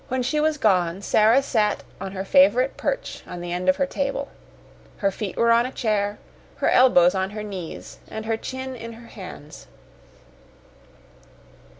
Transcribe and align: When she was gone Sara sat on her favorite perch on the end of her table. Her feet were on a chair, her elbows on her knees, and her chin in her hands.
When 0.07 0.23
she 0.23 0.39
was 0.39 0.57
gone 0.57 1.03
Sara 1.03 1.43
sat 1.43 1.83
on 1.99 2.13
her 2.13 2.25
favorite 2.25 2.75
perch 2.75 3.21
on 3.27 3.39
the 3.39 3.51
end 3.53 3.69
of 3.69 3.75
her 3.75 3.85
table. 3.85 4.29
Her 4.97 5.11
feet 5.11 5.37
were 5.37 5.51
on 5.51 5.67
a 5.67 5.71
chair, 5.71 6.17
her 6.55 6.69
elbows 6.71 7.13
on 7.13 7.29
her 7.29 7.43
knees, 7.43 7.99
and 8.07 8.25
her 8.25 8.35
chin 8.35 8.75
in 8.75 8.93
her 8.93 9.09
hands. 9.09 9.67